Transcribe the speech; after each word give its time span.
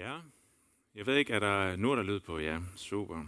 Ja, 0.00 0.18
jeg 0.94 1.06
ved 1.06 1.16
ikke, 1.16 1.32
er 1.32 1.38
der 1.38 1.76
nu 1.76 1.92
er 1.92 1.96
der 1.96 2.02
lyd 2.02 2.20
på? 2.20 2.38
Ja, 2.38 2.58
super. 2.76 3.24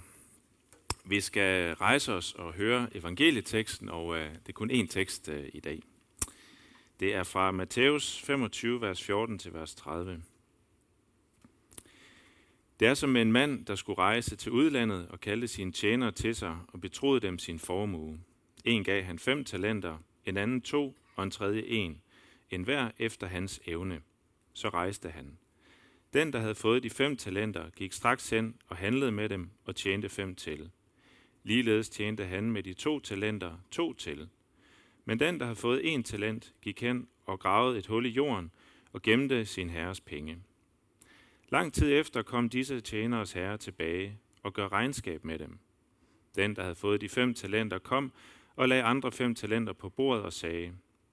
Vi 1.04 1.20
skal 1.20 1.74
rejse 1.74 2.12
os 2.12 2.32
og 2.32 2.52
høre 2.52 2.96
evangelieteksten, 2.96 3.88
og 3.88 4.06
uh, 4.06 4.16
det 4.16 4.48
er 4.48 4.52
kun 4.52 4.70
én 4.70 4.86
tekst 4.86 5.28
uh, 5.28 5.44
i 5.52 5.60
dag. 5.60 5.82
Det 7.00 7.14
er 7.14 7.22
fra 7.22 7.50
Matthæus 7.50 8.20
25, 8.20 8.80
vers 8.80 9.02
14 9.02 9.38
til 9.38 9.54
vers 9.54 9.74
30. 9.74 10.22
Det 12.80 12.88
er 12.88 12.94
som 12.94 13.16
en 13.16 13.32
mand, 13.32 13.66
der 13.66 13.74
skulle 13.74 13.98
rejse 13.98 14.36
til 14.36 14.52
udlandet 14.52 15.08
og 15.08 15.20
kaldte 15.20 15.48
sine 15.48 15.72
tjenere 15.72 16.10
til 16.12 16.34
sig 16.34 16.58
og 16.68 16.80
betroede 16.80 17.20
dem 17.20 17.38
sin 17.38 17.58
formue. 17.58 18.20
En 18.64 18.84
gav 18.84 19.02
han 19.02 19.18
fem 19.18 19.44
talenter, 19.44 19.98
en 20.24 20.36
anden 20.36 20.60
to 20.60 20.96
og 21.16 21.24
en 21.24 21.30
tredje 21.30 21.62
en, 21.62 22.02
en 22.50 22.62
hver 22.62 22.90
efter 22.98 23.26
hans 23.26 23.60
evne. 23.66 24.02
Så 24.54 24.68
rejste 24.68 25.10
han. 25.10 25.38
Den, 26.12 26.32
der 26.32 26.38
havde 26.38 26.54
fået 26.54 26.82
de 26.82 26.90
fem 26.90 27.16
talenter, 27.16 27.70
gik 27.70 27.92
straks 27.92 28.30
hen 28.30 28.56
og 28.68 28.76
handlede 28.76 29.12
med 29.12 29.28
dem 29.28 29.50
og 29.64 29.76
tjente 29.76 30.08
fem 30.08 30.34
til. 30.34 30.70
Ligeledes 31.42 31.88
tjente 31.88 32.24
han 32.24 32.50
med 32.50 32.62
de 32.62 32.72
to 32.72 33.00
talenter 33.00 33.58
to 33.70 33.92
til. 33.92 34.28
Men 35.04 35.20
den, 35.20 35.40
der 35.40 35.46
havde 35.46 35.56
fået 35.56 35.92
en 35.92 36.02
talent, 36.02 36.54
gik 36.62 36.80
hen 36.80 37.08
og 37.24 37.40
gravede 37.40 37.78
et 37.78 37.86
hul 37.86 38.06
i 38.06 38.08
jorden 38.08 38.50
og 38.92 39.02
gemte 39.02 39.44
sin 39.44 39.70
herres 39.70 40.00
penge. 40.00 40.38
Lang 41.48 41.72
tid 41.72 41.92
efter 41.92 42.22
kom 42.22 42.48
disse 42.48 42.80
tjeneres 42.80 43.32
herre 43.32 43.58
tilbage 43.58 44.18
og 44.42 44.52
gør 44.52 44.72
regnskab 44.72 45.24
med 45.24 45.38
dem. 45.38 45.58
Den, 46.36 46.56
der 46.56 46.62
havde 46.62 46.74
fået 46.74 47.00
de 47.00 47.08
fem 47.08 47.34
talenter, 47.34 47.78
kom 47.78 48.12
og 48.56 48.68
lagde 48.68 48.82
andre 48.82 49.12
fem 49.12 49.34
talenter 49.34 49.72
på 49.72 49.88
bordet 49.88 50.24
og 50.24 50.32
sagde, 50.32 50.72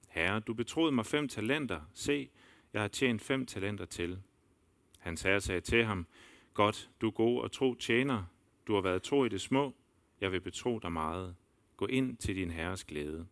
Herre, 0.10 0.40
du 0.40 0.54
betroede 0.54 0.92
mig 0.92 1.06
fem 1.06 1.28
talenter. 1.28 1.82
Se, 1.94 2.30
jeg 2.74 2.82
har 2.82 2.88
tjent 2.88 3.22
fem 3.22 3.46
talenter 3.46 3.86
til. 3.86 4.20
Hans 5.00 5.22
herre 5.22 5.42
sagde 5.42 5.62
til 5.62 5.86
ham, 5.86 6.08
Godt, 6.54 6.90
du 7.02 7.10
god 7.10 7.42
og 7.42 7.52
tro 7.52 7.76
tjener. 7.76 8.24
Du 8.68 8.74
har 8.74 8.82
været 8.82 9.04
tro 9.04 9.26
i 9.26 9.30
det 9.30 9.42
små. 9.42 9.76
Jeg 10.22 10.32
vil 10.32 10.42
betro 10.42 10.80
dig 10.80 10.92
meget. 10.92 11.36
Gå 11.78 11.86
ind 11.86 12.18
til 12.18 12.36
din 12.36 12.52
herres 12.52 12.84
glæde. 12.84 13.28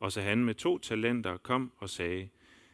Og 0.00 0.12
så 0.12 0.20
han 0.20 0.44
med 0.44 0.54
to 0.54 0.78
talenter 0.78 1.36
kom 1.36 1.72
og 1.76 1.90
sagde, 1.90 2.28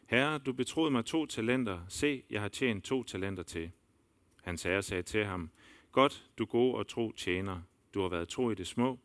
Herre, 0.07 0.39
du 0.39 0.53
betroede 0.53 0.91
mig 0.91 1.05
to 1.05 1.27
talenter. 1.27 1.81
Se, 1.89 2.23
jeg 2.31 2.41
har 2.41 2.49
tjent 2.49 2.85
to 2.85 3.03
talenter 3.03 3.43
til. 3.43 3.71
Hans 4.43 4.63
herre 4.63 4.83
sagde 4.83 5.03
til 5.03 5.25
ham, 5.25 5.51
Godt, 5.93 6.27
du 6.39 6.45
god 6.45 6.75
og 6.75 6.89
tro 6.89 7.13
tjener. 7.13 7.61
Du 7.95 8.03
har 8.03 8.09
været 8.09 8.29
tro 8.29 8.51
i 8.51 8.55
det 8.55 8.67
små. 8.67 8.99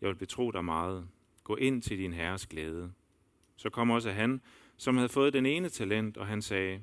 Jeg 0.00 0.08
vil 0.08 0.14
betro 0.14 0.50
dig 0.50 0.64
meget. 0.64 1.08
Gå 1.44 1.56
ind 1.56 1.82
til 1.82 1.98
din 1.98 2.12
herres 2.12 2.46
glæde. 2.46 2.92
Så 3.56 3.70
kom 3.70 3.90
også 3.90 4.10
han, 4.10 4.40
som 4.76 4.96
havde 4.96 5.08
fået 5.08 5.32
den 5.32 5.46
ene 5.46 5.68
talent, 5.68 6.16
og 6.16 6.26
han 6.26 6.42
sagde, 6.42 6.82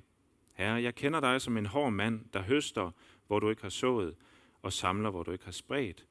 Herre, 0.58 0.82
jeg 0.84 0.96
kender 0.96 1.20
dig 1.20 1.42
som 1.42 1.58
en 1.58 1.66
hård 1.66 1.94
mand, 1.94 2.26
der 2.34 2.42
høster, 2.42 2.92
hvor 3.28 3.40
du 3.40 3.50
ikke 3.50 3.62
har 3.62 3.70
sået, 3.70 4.16
og 4.62 4.74
samler, 4.74 5.10
hvor 5.10 5.24
du 5.24 5.32
ikke 5.32 5.46
har 5.46 5.52
spredt. 5.52 6.06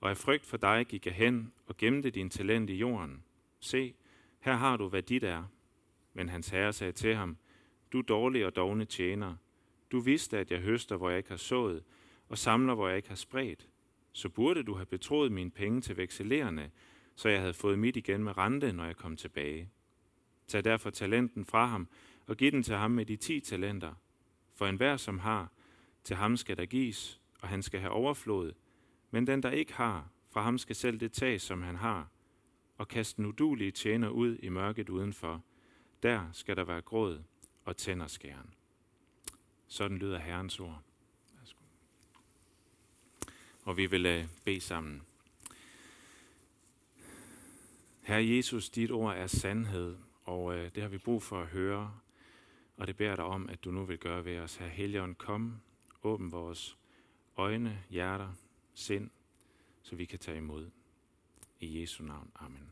Og 0.00 0.10
af 0.10 0.16
frygt 0.16 0.46
for 0.46 0.56
dig 0.56 0.86
gik 0.88 1.06
jeg 1.06 1.14
hen 1.14 1.52
og 1.66 1.76
gemte 1.76 2.10
din 2.10 2.30
talent 2.30 2.70
i 2.70 2.74
jorden. 2.74 3.24
Se, 3.60 3.94
her 4.40 4.54
har 4.54 4.76
du, 4.76 4.88
hvad 4.88 5.02
dit 5.02 5.24
er. 5.24 5.44
Men 6.14 6.28
hans 6.28 6.48
herre 6.48 6.72
sagde 6.72 6.92
til 6.92 7.14
ham, 7.14 7.36
du 7.92 8.00
dårlig 8.00 8.46
og 8.46 8.56
dogne 8.56 8.84
tjener. 8.84 9.36
Du 9.92 10.00
vidste, 10.00 10.38
at 10.38 10.50
jeg 10.50 10.60
høster, 10.60 10.96
hvor 10.96 11.10
jeg 11.10 11.18
ikke 11.18 11.30
har 11.30 11.36
sået, 11.36 11.82
og 12.28 12.38
samler, 12.38 12.74
hvor 12.74 12.88
jeg 12.88 12.96
ikke 12.96 13.08
har 13.08 13.16
spredt. 13.16 13.68
Så 14.12 14.28
burde 14.28 14.62
du 14.62 14.74
have 14.74 14.86
betroet 14.86 15.32
mine 15.32 15.50
penge 15.50 15.80
til 15.80 15.96
vekselerende, 15.96 16.70
så 17.16 17.28
jeg 17.28 17.40
havde 17.40 17.54
fået 17.54 17.78
mit 17.78 17.96
igen 17.96 18.24
med 18.24 18.38
rente, 18.38 18.72
når 18.72 18.84
jeg 18.84 18.96
kom 18.96 19.16
tilbage. 19.16 19.70
Tag 20.46 20.64
derfor 20.64 20.90
talenten 20.90 21.44
fra 21.44 21.66
ham, 21.66 21.88
og 22.30 22.36
giv 22.36 22.52
den 22.52 22.62
til 22.62 22.74
ham 22.74 22.90
med 22.90 23.06
de 23.06 23.16
ti 23.16 23.40
talenter. 23.40 23.94
For 24.54 24.66
enhver, 24.66 24.96
som 24.96 25.18
har, 25.18 25.52
til 26.04 26.16
ham 26.16 26.36
skal 26.36 26.56
der 26.56 26.66
gives, 26.66 27.20
og 27.40 27.48
han 27.48 27.62
skal 27.62 27.80
have 27.80 27.92
overflod. 27.92 28.52
Men 29.10 29.26
den, 29.26 29.42
der 29.42 29.50
ikke 29.50 29.72
har, 29.72 30.08
fra 30.30 30.42
ham 30.42 30.58
skal 30.58 30.76
selv 30.76 31.00
det 31.00 31.12
tag, 31.12 31.40
som 31.40 31.62
han 31.62 31.76
har. 31.76 32.08
Og 32.78 32.88
kast 32.88 33.16
den 33.16 33.26
udulige 33.26 33.70
tjener 33.70 34.08
ud 34.08 34.38
i 34.42 34.48
mørket 34.48 34.88
udenfor. 34.88 35.44
Der 36.02 36.28
skal 36.32 36.56
der 36.56 36.64
være 36.64 36.80
gråd 36.80 37.22
og 37.64 37.76
tænderskæren. 37.76 38.54
Sådan 39.66 39.96
lyder 39.96 40.18
Herrens 40.18 40.60
ord. 40.60 40.82
Og 43.62 43.76
vi 43.76 43.86
vil 43.86 44.06
øh, 44.06 44.26
bede 44.44 44.60
sammen. 44.60 45.02
Herre 48.02 48.28
Jesus, 48.28 48.70
dit 48.70 48.90
ord 48.90 49.16
er 49.16 49.26
sandhed, 49.26 49.96
og 50.24 50.54
øh, 50.54 50.70
det 50.74 50.82
har 50.82 50.90
vi 50.90 50.98
brug 50.98 51.22
for 51.22 51.40
at 51.40 51.46
høre. 51.46 51.92
Og 52.80 52.86
det 52.86 52.96
beder 52.96 53.16
dig 53.16 53.24
om, 53.24 53.48
at 53.48 53.64
du 53.64 53.70
nu 53.70 53.84
vil 53.84 53.98
gøre 53.98 54.24
ved 54.24 54.38
os. 54.38 54.56
Herre 54.56 54.70
Helligånd, 54.70 55.14
kom, 55.14 55.60
åbn 56.02 56.32
vores 56.32 56.78
øjne, 57.36 57.78
hjerter, 57.90 58.28
sind, 58.74 59.10
så 59.82 59.96
vi 59.96 60.04
kan 60.04 60.18
tage 60.18 60.38
imod. 60.38 60.70
I 61.60 61.80
Jesu 61.80 62.04
navn. 62.04 62.30
Amen. 62.34 62.70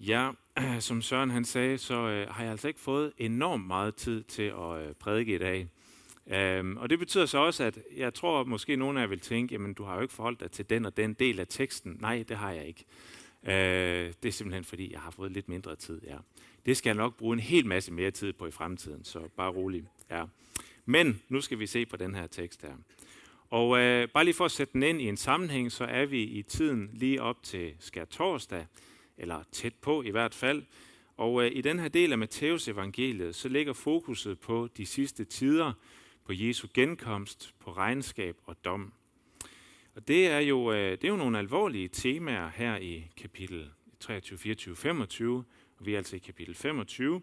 Ja, 0.00 0.30
som 0.80 1.02
Søren 1.02 1.30
han 1.30 1.44
sagde, 1.44 1.78
så 1.78 1.94
øh, 1.94 2.28
har 2.28 2.42
jeg 2.42 2.50
altså 2.50 2.68
ikke 2.68 2.80
fået 2.80 3.12
enormt 3.18 3.66
meget 3.66 3.94
tid 3.94 4.22
til 4.22 4.42
at 4.42 4.86
øh, 4.86 4.94
prædike 4.94 5.34
i 5.34 5.38
dag. 5.38 5.68
Øhm, 6.26 6.76
og 6.76 6.90
det 6.90 6.98
betyder 6.98 7.26
så 7.26 7.38
også, 7.38 7.64
at 7.64 7.78
jeg 7.96 8.14
tror 8.14 8.44
måske 8.44 8.76
nogen 8.76 8.96
af 8.96 9.00
jer 9.00 9.06
vil 9.06 9.20
tænke, 9.20 9.54
jamen 9.54 9.74
du 9.74 9.84
har 9.84 9.94
jo 9.94 10.00
ikke 10.00 10.14
forholdt 10.14 10.40
dig 10.40 10.50
til 10.50 10.70
den 10.70 10.86
og 10.86 10.96
den 10.96 11.14
del 11.14 11.40
af 11.40 11.46
teksten. 11.48 11.96
Nej, 12.00 12.24
det 12.28 12.36
har 12.36 12.50
jeg 12.52 12.66
ikke. 12.66 12.84
Øh, 13.42 14.12
det 14.22 14.28
er 14.28 14.32
simpelthen 14.32 14.64
fordi, 14.64 14.92
jeg 14.92 15.00
har 15.00 15.10
fået 15.10 15.32
lidt 15.32 15.48
mindre 15.48 15.76
tid. 15.76 16.00
Ja. 16.04 16.16
Det 16.66 16.76
skal 16.76 16.90
jeg 16.90 16.96
nok 16.96 17.16
bruge 17.16 17.32
en 17.32 17.40
hel 17.40 17.66
masse 17.66 17.92
mere 17.92 18.10
tid 18.10 18.32
på 18.32 18.46
i 18.46 18.50
fremtiden, 18.50 19.04
så 19.04 19.28
bare 19.36 19.50
rolig. 19.50 19.84
Ja. 20.10 20.24
Men 20.84 21.22
nu 21.28 21.40
skal 21.40 21.58
vi 21.58 21.66
se 21.66 21.86
på 21.86 21.96
den 21.96 22.14
her 22.14 22.26
tekst 22.26 22.62
her. 22.62 22.74
Og 23.50 23.78
øh, 23.78 24.08
bare 24.08 24.24
lige 24.24 24.34
for 24.34 24.44
at 24.44 24.50
sætte 24.50 24.72
den 24.72 24.82
ind 24.82 25.00
i 25.00 25.08
en 25.08 25.16
sammenhæng, 25.16 25.72
så 25.72 25.84
er 25.84 26.06
vi 26.06 26.22
i 26.22 26.42
tiden 26.42 26.90
lige 26.92 27.22
op 27.22 27.42
til 27.42 27.74
skær 27.78 28.04
torsdag, 28.04 28.66
eller 29.18 29.42
tæt 29.52 29.74
på 29.74 30.02
i 30.02 30.10
hvert 30.10 30.34
fald. 30.34 30.62
Og 31.16 31.44
øh, 31.44 31.50
i 31.54 31.60
den 31.60 31.78
her 31.78 31.88
del 31.88 32.12
af 32.12 32.18
Matteus 32.18 32.68
evangeliet, 32.68 33.34
så 33.34 33.48
ligger 33.48 33.72
fokuset 33.72 34.38
på 34.38 34.68
de 34.76 34.86
sidste 34.86 35.24
tider, 35.24 35.72
på 36.24 36.32
Jesu 36.32 36.68
genkomst, 36.74 37.54
på 37.60 37.72
regnskab 37.72 38.36
og 38.46 38.64
dom. 38.64 38.92
Og 39.94 40.08
det 40.08 40.26
er 40.26 40.38
jo, 40.38 40.72
øh, 40.72 40.90
det 40.90 41.04
er 41.04 41.08
jo 41.08 41.16
nogle 41.16 41.38
alvorlige 41.38 41.88
temaer 41.88 42.50
her 42.54 42.76
i 42.76 43.06
kapitel 43.16 43.70
23, 44.00 44.38
24, 44.38 44.76
25, 44.76 45.44
vi 45.80 45.94
er 45.94 45.96
altså 45.96 46.16
i 46.16 46.18
kapitel 46.18 46.54
25. 46.54 47.22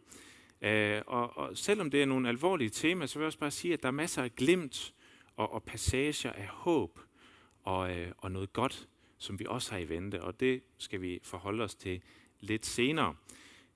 Øh, 0.62 1.02
og, 1.08 1.38
og 1.38 1.58
selvom 1.58 1.92
det 1.92 2.02
er 2.02 2.06
nogle 2.06 2.30
alvorlige 2.30 2.70
temaer, 2.70 3.08
så 3.08 3.20
vil 3.20 3.24
jeg 3.24 3.28
også 3.28 3.40
bare 3.40 3.52
sige, 3.52 3.74
at 3.74 3.82
der 3.84 3.88
er 3.88 3.92
masser 3.92 4.24
af 4.24 4.36
glimt 4.36 4.94
og, 5.36 5.54
og 5.54 5.64
passager 5.64 6.32
af 6.32 6.48
håb 6.48 7.00
og, 7.64 7.98
øh, 7.98 8.12
og 8.18 8.32
noget 8.32 8.54
godt, 8.54 8.88
som 9.18 9.40
vi 9.40 9.46
også 9.48 9.72
har 9.72 9.78
i 9.78 9.90
vente, 9.90 10.22
og 10.22 10.40
det 10.40 10.64
skal 10.78 11.02
vi 11.02 11.20
forholde 11.24 11.64
os 11.64 11.76
til 11.76 12.02
lidt 12.40 12.66
senere. 12.66 13.16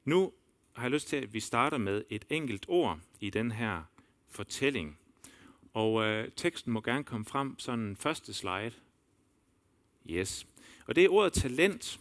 Nu 0.06 0.34
har 0.74 0.84
jeg 0.84 0.92
lyst 0.92 1.08
til, 1.08 1.16
at 1.16 1.34
vi 1.34 1.40
starter 1.40 1.78
med 1.78 2.04
et 2.10 2.26
enkelt 2.30 2.66
ord 2.68 3.00
i 3.20 3.30
den 3.30 3.52
her 3.52 3.84
fortælling. 4.30 4.98
Og 5.74 6.04
øh, 6.04 6.32
teksten 6.36 6.74
må 6.74 6.82
gerne 6.82 7.04
komme 7.04 7.26
frem, 7.26 7.60
sådan 7.60 7.96
første 7.96 8.34
slide. 8.34 8.72
Yes. 10.10 10.48
Og 10.88 10.96
det 10.96 11.06
er 11.06 11.10
ordet 11.10 11.34
talent. 11.34 12.00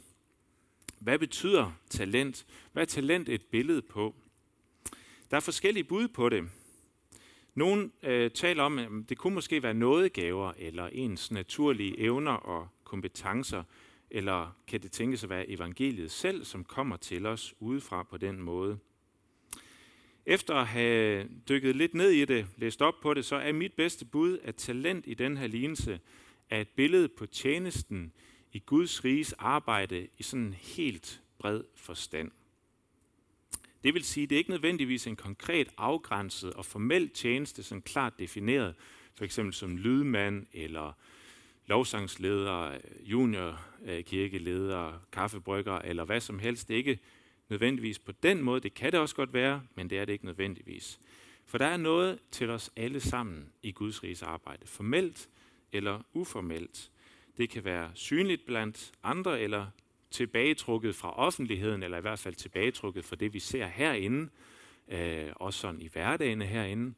Hvad 1.01 1.19
betyder 1.19 1.73
talent? 1.91 2.47
Hvad 2.73 2.83
er 2.83 2.87
talent 2.87 3.29
et 3.29 3.43
billede 3.43 3.83
på? 3.83 4.15
Der 5.31 5.37
er 5.37 5.41
forskellige 5.41 5.85
bud 5.85 6.09
på 6.09 6.29
det. 6.29 6.49
Nogle 7.55 7.91
øh, 8.03 8.31
taler 8.31 8.63
om, 8.63 8.79
at 8.79 8.89
det 9.09 9.19
kunne 9.19 9.35
måske 9.35 9.63
være 9.63 9.75
nådegaver, 9.75 10.53
eller 10.59 10.87
ens 10.87 11.31
naturlige 11.31 11.99
evner 11.99 12.33
og 12.33 12.69
kompetencer, 12.85 13.63
eller 14.11 14.57
kan 14.67 14.83
det 14.83 14.93
tænkes 14.93 15.25
at 15.25 15.31
være 15.31 15.51
evangeliet 15.51 16.11
selv, 16.11 16.45
som 16.45 16.65
kommer 16.65 16.97
til 16.97 17.27
os 17.27 17.55
udefra 17.61 18.03
på 18.03 18.17
den 18.17 18.41
måde. 18.41 18.79
Efter 20.27 20.55
at 20.55 20.67
have 20.67 21.29
dykket 21.49 21.77
lidt 21.77 21.95
ned 21.95 22.11
i 22.11 22.25
det, 22.25 22.47
læst 22.57 22.83
op 22.83 22.95
på 23.03 23.15
det, 23.15 23.25
så 23.25 23.37
er 23.37 23.53
mit 23.53 23.73
bedste 23.73 24.05
bud, 24.05 24.39
at 24.43 24.55
talent 24.55 25.05
i 25.09 25.15
den 25.15 25.37
her 25.37 25.47
lignelse 25.47 26.01
er 26.51 26.61
et 26.61 26.69
billede 26.69 27.09
på 27.09 27.27
tjenesten 27.27 28.13
i 28.53 28.59
Guds 28.59 29.05
riges 29.05 29.33
arbejde 29.33 30.09
i 30.19 30.23
sådan 30.23 30.45
en 30.45 30.55
helt 30.55 31.23
bred 31.39 31.63
forstand. 31.75 32.31
Det 33.85 33.95
vil 33.95 34.05
sige, 34.05 34.25
at 34.25 34.31
det 34.31 34.37
er 34.37 34.39
ikke 34.39 34.51
nødvendigvis 34.51 35.07
en 35.07 35.17
konkret 35.17 35.69
afgrænset 35.77 36.53
og 36.53 36.65
formel 36.65 37.11
tjeneste, 37.11 37.63
som 37.63 37.83
klart 37.83 38.19
defineret, 38.19 38.75
for 39.15 39.25
eksempel 39.25 39.55
som 39.55 39.77
lydmand 39.77 40.47
eller 40.53 40.93
lovsangsleder, 41.67 42.79
juniorkirkeleder, 43.03 44.87
øh, 44.87 44.95
kaffebrygger 45.13 45.79
eller 45.79 46.05
hvad 46.05 46.21
som 46.21 46.39
helst. 46.39 46.69
Det 46.69 46.75
er 46.75 46.79
ikke 46.79 46.99
nødvendigvis 47.49 47.99
på 47.99 48.13
den 48.13 48.43
måde. 48.43 48.61
Det 48.61 48.75
kan 48.75 48.93
det 48.93 49.01
også 49.01 49.15
godt 49.15 49.33
være, 49.33 49.63
men 49.75 49.91
det 49.91 49.99
er 49.99 50.05
det 50.05 50.13
ikke 50.13 50.25
nødvendigvis. 50.25 51.01
For 51.47 51.59
der 51.59 51.67
er 51.67 51.77
noget 51.77 52.19
til 52.31 52.51
os 52.51 52.71
alle 52.77 53.01
sammen 53.01 53.53
i 53.63 53.73
Guds 53.73 54.03
riges 54.03 54.23
arbejde, 54.23 54.67
formelt 54.67 55.29
eller 55.73 56.01
uformelt. 56.13 56.91
Det 57.41 57.51
kan 57.51 57.65
være 57.65 57.91
synligt 57.95 58.47
blandt 58.47 58.93
andre, 59.03 59.41
eller 59.41 59.67
tilbagetrukket 60.11 60.95
fra 60.95 61.19
offentligheden, 61.19 61.83
eller 61.83 61.99
i 61.99 62.01
hvert 62.01 62.19
fald 62.19 62.35
tilbagetrukket 62.35 63.05
fra 63.05 63.17
det, 63.17 63.35
vi 63.35 63.39
ser 63.39 63.67
herinde, 63.67 64.31
øh, 64.89 65.33
også 65.37 65.61
sådan 65.61 65.81
i 65.81 65.89
hverdagen 65.89 66.43
herinde. 66.43 66.95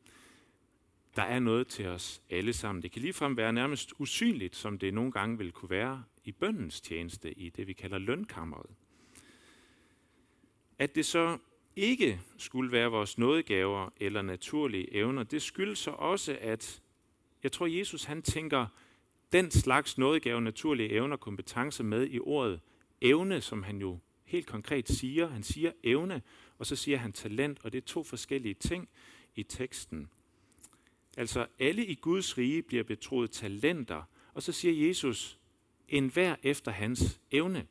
der 1.17 1.23
er 1.23 1.39
noget 1.39 1.67
til 1.67 1.87
os 1.87 2.23
alle 2.31 2.53
sammen. 2.53 2.83
Det 2.83 2.93
kan 2.93 3.03
ligefrem 3.03 3.37
være 3.37 3.53
nærmest 3.53 3.93
usynligt, 3.99 4.57
som 4.57 4.79
det 4.79 4.95
nogle 4.95 5.13
gange 5.13 5.39
vil 5.39 5.53
kunne 5.53 5.71
være 5.71 6.05
i 6.25 6.33
bøndens 6.33 6.81
tjeneste, 6.81 7.39
i 7.39 7.51
det 7.51 7.67
vi 7.67 7.73
kalder 7.73 7.99
lønkammeret. 7.99 8.71
At 10.79 10.95
det 10.95 11.07
så 11.07 11.39
ikke 11.77 12.21
skulle 12.39 12.73
være 12.73 12.91
vores 12.91 13.19
nådegaver 13.19 13.91
eller 14.01 14.23
naturlige 14.23 14.95
evner, 14.95 15.23
det 15.23 15.43
skyldes 15.43 15.79
så 15.79 15.91
også, 15.91 16.39
at 16.41 16.83
jeg 17.43 17.53
tror, 17.53 17.67
Jesus 17.67 18.05
han 18.05 18.23
tænker 18.23 18.67
den 19.33 19.51
slags 19.51 19.99
nådegave, 19.99 20.41
naturlige 20.41 20.91
evner, 20.91 21.17
kompetencer 21.17 21.85
med 21.85 22.09
i 22.11 22.19
ordet 22.19 22.61
evne, 23.01 23.41
som 23.41 23.63
han 23.63 23.79
jo 23.79 23.99
helt 24.25 24.47
konkret 24.47 24.89
siger. 24.89 25.29
Han 25.29 25.43
siger 25.43 25.73
evne, 25.85 26.23
og 26.59 26.67
så 26.67 26.77
siger 26.77 26.99
han 26.99 27.13
talent, 27.13 27.59
og 27.65 27.73
det 27.73 27.79
er 27.79 27.87
to 27.87 28.03
forskellige 28.03 28.55
ting 28.55 28.89
i 29.35 29.43
teksten. 29.43 30.11
Altså 31.17 31.47
alle 31.59 31.87
i 31.87 31.95
Guds 31.95 32.39
rige 32.39 32.63
bliver 32.63 32.85
betroet 32.85 33.31
talenter, 33.31 34.03
og 34.35 34.43
så 34.43 34.53
siger 34.53 34.89
Jesus, 34.89 35.39
en 35.89 36.09
hver 36.09 36.37
efter 36.43 36.71
hans 36.71 37.21
evne. 37.31 37.67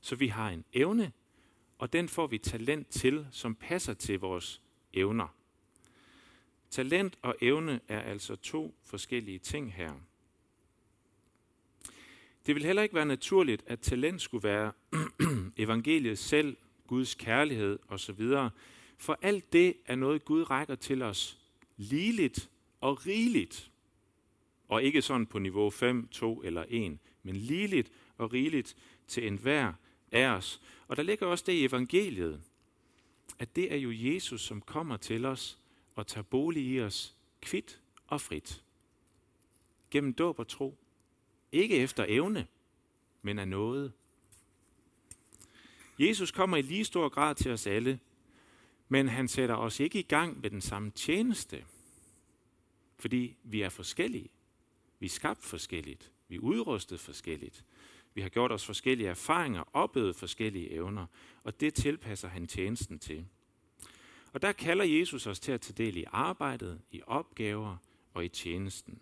Så 0.00 0.16
vi 0.16 0.26
har 0.28 0.50
en 0.50 0.64
evne, 0.72 1.12
og 1.78 1.92
den 1.92 2.08
får 2.08 2.26
vi 2.26 2.38
talent 2.38 2.88
til, 2.88 3.26
som 3.30 3.54
passer 3.54 3.94
til 3.94 4.20
vores 4.20 4.62
evner. 4.92 5.34
Talent 6.70 7.18
og 7.22 7.36
evne 7.40 7.80
er 7.88 8.00
altså 8.00 8.36
to 8.36 8.74
forskellige 8.84 9.38
ting 9.38 9.74
her. 9.74 9.94
Det 12.48 12.54
vil 12.54 12.64
heller 12.64 12.82
ikke 12.82 12.94
være 12.94 13.06
naturligt, 13.06 13.62
at 13.66 13.80
talent 13.80 14.22
skulle 14.22 14.48
være 14.48 14.72
evangeliet 15.64 16.18
selv, 16.18 16.56
Guds 16.86 17.14
kærlighed 17.14 17.78
osv. 17.88 18.28
For 18.98 19.18
alt 19.22 19.52
det 19.52 19.76
er 19.86 19.94
noget, 19.94 20.24
Gud 20.24 20.50
rækker 20.50 20.74
til 20.74 21.02
os 21.02 21.38
ligeligt 21.76 22.50
og 22.80 23.06
rigeligt. 23.06 23.70
Og 24.68 24.82
ikke 24.82 25.02
sådan 25.02 25.26
på 25.26 25.38
niveau 25.38 25.70
5, 25.70 26.08
2 26.08 26.42
eller 26.42 26.64
1, 26.68 26.98
men 27.22 27.36
ligeligt 27.36 27.92
og 28.18 28.32
rigeligt 28.32 28.76
til 29.08 29.26
enhver 29.26 29.72
af 30.12 30.26
os. 30.26 30.60
Og 30.86 30.96
der 30.96 31.02
ligger 31.02 31.26
også 31.26 31.44
det 31.46 31.52
i 31.52 31.64
evangeliet, 31.64 32.40
at 33.38 33.56
det 33.56 33.72
er 33.72 33.76
jo 33.76 33.90
Jesus, 33.92 34.40
som 34.40 34.60
kommer 34.60 34.96
til 34.96 35.24
os 35.24 35.58
og 35.94 36.06
tager 36.06 36.22
bolig 36.22 36.62
i 36.66 36.80
os 36.80 37.16
kvidt 37.40 37.80
og 38.06 38.20
frit. 38.20 38.62
Gennem 39.90 40.12
dåb 40.12 40.38
og 40.38 40.48
tro. 40.48 40.78
Ikke 41.52 41.76
efter 41.76 42.04
evne, 42.08 42.46
men 43.22 43.38
af 43.38 43.48
noget. 43.48 43.92
Jesus 45.98 46.30
kommer 46.30 46.56
i 46.56 46.62
lige 46.62 46.84
stor 46.84 47.08
grad 47.08 47.34
til 47.34 47.50
os 47.50 47.66
alle, 47.66 48.00
men 48.88 49.08
han 49.08 49.28
sætter 49.28 49.54
os 49.54 49.80
ikke 49.80 49.98
i 49.98 50.02
gang 50.02 50.40
med 50.40 50.50
den 50.50 50.60
samme 50.60 50.90
tjeneste, 50.90 51.64
fordi 52.98 53.36
vi 53.42 53.60
er 53.60 53.68
forskellige. 53.68 54.30
Vi 54.98 55.06
er 55.06 55.10
skabt 55.10 55.44
forskelligt. 55.44 56.12
Vi 56.28 56.36
er 56.36 56.40
udrustet 56.40 57.00
forskelligt. 57.00 57.64
Vi 58.14 58.20
har 58.22 58.28
gjort 58.28 58.52
os 58.52 58.66
forskellige 58.66 59.08
erfaringer, 59.08 59.64
opøvet 59.72 60.16
forskellige 60.16 60.70
evner, 60.70 61.06
og 61.44 61.60
det 61.60 61.74
tilpasser 61.74 62.28
han 62.28 62.46
tjenesten 62.46 62.98
til. 62.98 63.26
Og 64.32 64.42
der 64.42 64.52
kalder 64.52 64.84
Jesus 64.84 65.26
os 65.26 65.40
til 65.40 65.52
at 65.52 65.60
tage 65.60 65.84
del 65.84 65.96
i 65.96 66.04
arbejdet, 66.06 66.80
i 66.90 67.02
opgaver 67.06 67.76
og 68.14 68.24
i 68.24 68.28
tjenesten. 68.28 69.00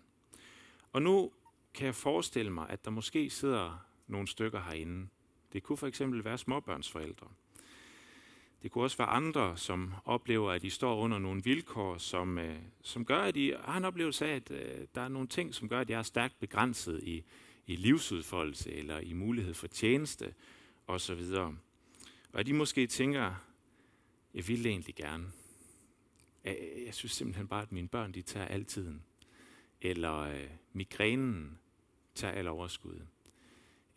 Og 0.93 1.01
nu 1.01 1.31
kan 1.77 1.85
jeg 1.85 1.95
forestille 1.95 2.51
mig, 2.51 2.69
at 2.69 2.85
der 2.85 2.91
måske 2.91 3.29
sidder 3.29 3.85
nogle 4.07 4.27
stykker 4.27 4.61
herinde. 4.61 5.07
Det 5.53 5.63
kunne 5.63 5.77
for 5.77 5.87
eksempel 5.87 6.23
være 6.23 6.37
småbørnsforældre. 6.37 7.27
Det 8.63 8.71
kunne 8.71 8.83
også 8.83 8.97
være 8.97 9.07
andre, 9.07 9.57
som 9.57 9.93
oplever, 10.05 10.51
at 10.51 10.61
de 10.61 10.69
står 10.69 10.95
under 10.95 11.19
nogle 11.19 11.43
vilkår, 11.43 11.97
som, 11.97 12.37
øh, 12.37 12.59
som 12.81 13.05
gør, 13.05 13.19
at 13.19 13.35
de 13.35 13.55
har 13.63 13.77
en 13.77 13.85
oplevelse 13.85 14.25
af, 14.25 14.35
at 14.35 14.51
øh, 14.51 14.87
der 14.95 15.01
er 15.01 15.07
nogle 15.07 15.27
ting, 15.27 15.55
som 15.55 15.69
gør, 15.69 15.79
at 15.79 15.89
jeg 15.89 15.99
er 15.99 16.03
stærkt 16.03 16.39
begrænset 16.39 17.03
i, 17.03 17.23
i 17.67 17.75
livsudfoldelse 17.75 18.73
eller 18.73 18.99
i 18.99 19.13
mulighed 19.13 19.53
for 19.53 19.67
tjeneste 19.67 20.33
osv. 20.87 21.21
Og 22.33 22.39
at 22.39 22.45
de 22.45 22.53
måske 22.53 22.87
tænker, 22.87 23.35
jeg 24.33 24.47
vil 24.47 24.65
egentlig 24.65 24.95
gerne. 24.95 25.25
Jeg, 26.43 26.57
jeg 26.85 26.93
synes 26.93 27.11
simpelthen 27.11 27.47
bare, 27.47 27.61
at 27.61 27.71
mine 27.71 27.87
børn 27.87 28.11
de 28.11 28.21
tager 28.21 28.47
al 28.47 28.65
tiden. 28.65 29.03
Eller 29.81 30.17
øh, 30.19 30.49
migrænen 30.73 31.59
tager 32.17 32.33
al 32.33 32.47
overskud. 32.47 32.99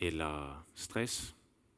Eller 0.01 0.67
stress. 0.75 1.37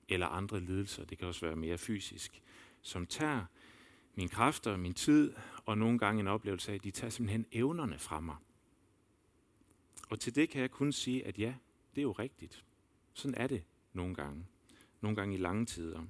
Eller 0.09 0.27
andre 0.27 0.61
lidelser. 0.61 1.05
Det 1.05 1.19
kan 1.19 1.29
også 1.29 1.47
være 1.47 1.57
mere 1.57 1.79
fysisk. 1.79 2.43
Som 2.83 3.07
tager 3.07 3.45
mine 4.15 4.29
kræfter, 4.29 4.77
min 4.77 4.95
tid, 4.95 5.33
og 5.67 5.79
nogle 5.79 5.99
gange 5.99 6.21
en 6.21 6.27
oplevelse 6.27 6.71
af, 6.73 6.75
at 6.75 6.85
de 6.85 6.91
tager 6.91 7.11
simpelthen 7.11 7.47
evnerne 7.53 7.99
fra 7.99 8.21
mig. 8.21 8.37
Og 10.09 10.21
til 10.21 10.35
det 10.35 10.49
kan 10.49 10.61
jeg 10.61 10.71
kun 10.71 10.93
sige, 10.93 11.27
at 11.27 11.39
ja, 11.39 11.55
det 11.95 12.01
er 12.01 12.03
jo 12.03 12.13
rigtigt. 12.13 12.65
Sådan 13.15 13.35
er 13.35 13.47
det 13.47 13.65
nogle 13.93 14.15
gange. 14.15 14.47
Nogle 15.01 15.17
gange 15.17 15.35
i 15.35 15.39
lange 15.39 15.67
tider. 15.67 16.05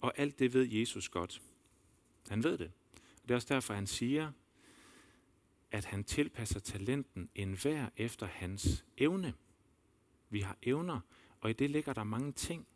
Og 0.00 0.18
alt 0.18 0.38
det 0.38 0.54
ved 0.54 0.68
Jesus 0.72 1.08
godt. 1.08 1.42
Han 2.28 2.44
ved 2.44 2.58
det. 2.58 2.72
Det 3.22 3.30
er 3.30 3.34
også 3.34 3.54
derfor, 3.54 3.74
han 3.74 3.86
siger, 3.86 4.32
at 5.70 5.84
han 5.84 6.04
tilpasser 6.04 6.60
talenten 6.60 7.30
enhver 7.34 7.88
efter 7.96 8.26
hans 8.26 8.84
evne. 8.98 9.34
Vi 10.30 10.40
har 10.40 10.56
evner, 10.62 11.00
og 11.40 11.50
i 11.50 11.52
det 11.52 11.70
ligger 11.70 11.92
der 11.92 12.04
mange 12.04 12.32
ting. 12.32 12.66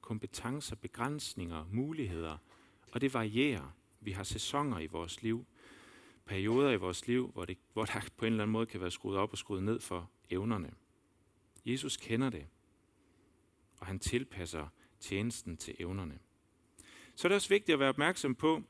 Kompetencer, 0.00 0.76
begrænsninger, 0.76 1.64
muligheder. 1.70 2.38
Og 2.92 3.00
det 3.00 3.14
varierer. 3.14 3.76
Vi 4.00 4.12
har 4.12 4.22
sæsoner 4.22 4.78
i 4.78 4.86
vores 4.86 5.22
liv. 5.22 5.46
Perioder 6.24 6.70
i 6.70 6.76
vores 6.76 7.06
liv, 7.06 7.30
hvor, 7.32 7.44
det, 7.44 7.58
hvor 7.72 7.84
der 7.84 8.08
på 8.16 8.24
en 8.24 8.32
eller 8.32 8.44
anden 8.44 8.52
måde 8.52 8.66
kan 8.66 8.80
være 8.80 8.90
skruet 8.90 9.16
op 9.16 9.32
og 9.32 9.38
skruet 9.38 9.62
ned 9.62 9.80
for 9.80 10.10
evnerne. 10.30 10.74
Jesus 11.66 11.96
kender 11.96 12.30
det, 12.30 12.46
og 13.78 13.86
han 13.86 13.98
tilpasser 13.98 14.68
tjenesten 15.00 15.56
til 15.56 15.76
evnerne. 15.78 16.18
Så 17.14 17.26
er 17.26 17.28
det 17.28 17.36
også 17.36 17.48
vigtigt 17.48 17.74
at 17.74 17.78
være 17.78 17.88
opmærksom 17.88 18.34
på, 18.34 18.62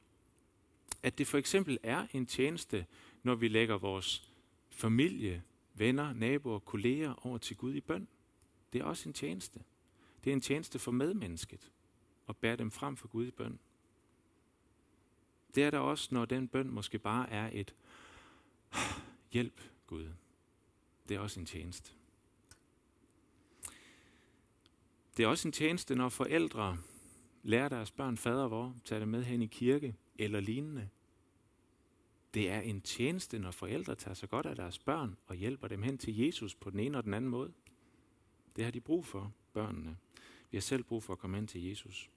at 1.03 1.19
det 1.19 1.27
for 1.27 1.39
eksempel 1.39 1.79
er 1.83 2.07
en 2.13 2.27
tjeneste, 2.27 2.87
når 3.23 3.35
vi 3.35 3.49
lægger 3.49 3.79
vores 3.79 4.33
familie, 4.71 5.43
venner, 5.75 6.13
naboer, 6.13 6.59
kolleger 6.59 7.27
over 7.27 7.39
til 7.39 7.57
Gud 7.57 7.75
i 7.75 7.81
bøn. 7.81 8.09
Det 8.73 8.81
er 8.81 8.85
også 8.85 9.09
en 9.09 9.13
tjeneste. 9.13 9.61
Det 10.25 10.31
er 10.31 10.35
en 10.35 10.41
tjeneste 10.41 10.79
for 10.79 10.91
medmennesket 10.91 11.71
at 12.29 12.37
bære 12.37 12.57
dem 12.57 12.71
frem 12.71 12.97
for 12.97 13.09
Gud 13.09 13.27
i 13.27 13.31
bøn. 13.31 13.59
Det 15.55 15.65
er 15.65 15.71
der 15.71 15.79
også, 15.79 16.09
når 16.15 16.25
den 16.25 16.49
bøn 16.49 16.71
måske 16.71 16.99
bare 16.99 17.31
er 17.31 17.51
et 17.53 17.75
hjælp 19.33 19.61
Gud. 19.87 20.09
Det 21.09 21.17
er 21.17 21.21
også 21.21 21.41
en 21.41 21.47
tjeneste. 21.47 21.93
Det 25.17 25.25
er 25.25 25.29
også 25.29 25.49
en 25.49 25.53
tjeneste, 25.53 25.95
når 25.95 26.09
forældre 26.09 26.79
lærer 27.43 27.69
deres 27.69 27.91
børn 27.91 28.17
fader 28.17 28.49
vor, 28.49 28.77
tager 28.85 28.99
det 29.01 29.09
med 29.09 29.25
hen 29.25 29.43
i 29.43 29.47
kirke 29.47 29.97
eller 30.19 30.41
lignende. 30.41 30.89
Det 32.35 32.51
er 32.51 32.61
en 32.61 32.81
tjeneste, 32.81 33.39
når 33.39 33.51
forældre 33.51 33.95
tager 33.95 34.15
sig 34.15 34.29
godt 34.29 34.47
af 34.47 34.57
deres 34.57 34.79
børn 34.79 35.17
og 35.27 35.37
hjælper 35.37 35.69
dem 35.69 35.83
hen 35.83 35.99
til 35.99 36.19
Jesus 36.19 36.55
på 36.55 36.71
den 36.71 36.81
ene 36.81 36.99
og 36.99 37.05
den 37.05 37.15
anden 37.15 37.31
måde. 37.31 37.53
Det 38.57 38.65
har 38.65 38.71
de 38.71 38.81
brug 38.81 39.07
for, 39.07 39.33
børnene. 39.53 39.97
Vi 40.51 40.57
har 40.57 40.63
selv 40.63 40.83
brug 40.83 41.03
for 41.03 41.13
at 41.13 41.19
komme 41.19 41.37
hen 41.37 41.47
til 41.47 41.65
Jesus. 41.65 42.11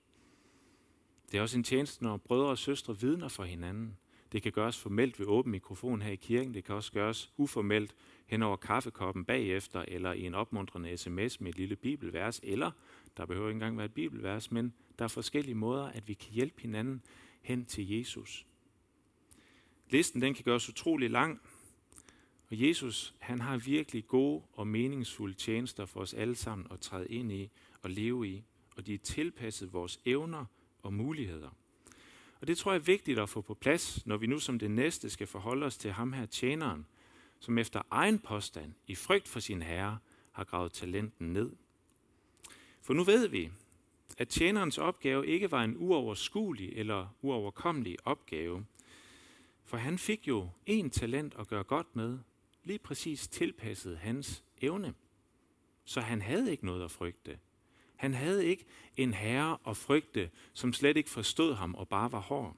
Det 1.31 1.37
er 1.37 1.41
også 1.41 1.57
en 1.57 1.63
tjeneste, 1.63 2.03
når 2.03 2.17
brødre 2.17 2.49
og 2.49 2.57
søstre 2.57 2.99
vidner 2.99 3.27
for 3.27 3.43
hinanden. 3.43 3.97
Det 4.31 4.43
kan 4.43 4.51
gøres 4.51 4.79
formelt 4.79 5.19
ved 5.19 5.27
åben 5.27 5.51
mikrofon 5.51 6.01
her 6.01 6.11
i 6.11 6.15
kirken. 6.15 6.53
Det 6.53 6.63
kan 6.63 6.75
også 6.75 6.91
gøres 6.91 7.33
uformelt 7.37 7.95
hen 8.25 8.43
over 8.43 8.55
kaffekoppen 8.55 9.25
bagefter, 9.25 9.85
eller 9.87 10.13
i 10.13 10.21
en 10.21 10.33
opmuntrende 10.33 10.97
sms 10.97 11.41
med 11.41 11.49
et 11.49 11.57
lille 11.57 11.75
bibelvers, 11.75 12.39
eller 12.43 12.71
der 13.17 13.25
behøver 13.25 13.49
ikke 13.49 13.55
engang 13.55 13.77
være 13.77 13.85
et 13.85 13.93
bibelvers, 13.93 14.51
men 14.51 14.73
der 14.99 15.05
er 15.05 15.09
forskellige 15.09 15.55
måder, 15.55 15.85
at 15.85 16.07
vi 16.07 16.13
kan 16.13 16.31
hjælpe 16.31 16.61
hinanden 16.61 17.01
hen 17.41 17.65
til 17.65 17.89
Jesus. 17.89 18.47
Listen 19.89 20.21
den 20.21 20.33
kan 20.33 20.43
gøres 20.43 20.69
utrolig 20.69 21.09
lang, 21.09 21.41
og 22.49 22.61
Jesus 22.61 23.13
han 23.19 23.41
har 23.41 23.57
virkelig 23.57 24.07
gode 24.07 24.43
og 24.53 24.67
meningsfulde 24.67 25.33
tjenester 25.33 25.85
for 25.85 25.99
os 25.99 26.13
alle 26.13 26.35
sammen 26.35 26.67
at 26.71 26.79
træde 26.79 27.07
ind 27.07 27.31
i 27.31 27.49
og 27.81 27.89
leve 27.89 28.27
i, 28.27 28.43
og 28.75 28.87
de 28.87 28.93
er 28.93 28.97
tilpasset 28.97 29.73
vores 29.73 29.99
evner 30.05 30.45
og 30.81 30.93
muligheder. 30.93 31.49
Og 32.41 32.47
det 32.47 32.57
tror 32.57 32.71
jeg 32.71 32.79
er 32.79 32.83
vigtigt 32.83 33.19
at 33.19 33.29
få 33.29 33.41
på 33.41 33.53
plads, 33.53 34.05
når 34.05 34.17
vi 34.17 34.27
nu 34.27 34.39
som 34.39 34.59
det 34.59 34.71
næste 34.71 35.09
skal 35.09 35.27
forholde 35.27 35.65
os 35.65 35.77
til 35.77 35.91
ham 35.91 36.13
her 36.13 36.25
tjeneren, 36.25 36.85
som 37.39 37.57
efter 37.57 37.81
egen 37.91 38.19
påstand, 38.19 38.73
i 38.87 38.95
frygt 38.95 39.27
for 39.27 39.39
sin 39.39 39.61
herre, 39.61 39.97
har 40.31 40.43
gravet 40.43 40.71
talenten 40.73 41.33
ned. 41.33 41.51
For 42.81 42.93
nu 42.93 43.03
ved 43.03 43.27
vi, 43.27 43.49
at 44.17 44.27
tjenerens 44.27 44.77
opgave 44.77 45.27
ikke 45.27 45.51
var 45.51 45.63
en 45.63 45.75
uoverskuelig 45.77 46.73
eller 46.75 47.07
uoverkommelig 47.21 47.97
opgave, 48.05 48.65
for 49.73 49.77
han 49.77 49.97
fik 49.97 50.27
jo 50.27 50.49
en 50.65 50.89
talent 50.89 51.35
at 51.39 51.47
gøre 51.47 51.63
godt 51.63 51.95
med, 51.95 52.19
lige 52.63 52.79
præcis 52.79 53.27
tilpasset 53.27 53.97
hans 53.97 54.43
evne. 54.61 54.93
Så 55.85 56.01
han 56.01 56.21
havde 56.21 56.51
ikke 56.51 56.65
noget 56.65 56.83
at 56.83 56.91
frygte. 56.91 57.39
Han 57.95 58.13
havde 58.13 58.45
ikke 58.45 58.65
en 58.97 59.13
herre 59.13 59.57
at 59.67 59.77
frygte, 59.77 60.29
som 60.53 60.73
slet 60.73 60.97
ikke 60.97 61.09
forstod 61.09 61.53
ham 61.53 61.75
og 61.75 61.87
bare 61.87 62.11
var 62.11 62.19
hård. 62.19 62.57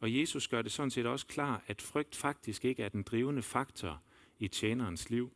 Og 0.00 0.16
Jesus 0.18 0.48
gør 0.48 0.62
det 0.62 0.72
sådan 0.72 0.90
set 0.90 1.06
også 1.06 1.26
klar, 1.26 1.64
at 1.66 1.82
frygt 1.82 2.16
faktisk 2.16 2.64
ikke 2.64 2.82
er 2.82 2.88
den 2.88 3.02
drivende 3.02 3.42
faktor 3.42 4.02
i 4.38 4.48
tjenerens 4.48 5.10
liv. 5.10 5.32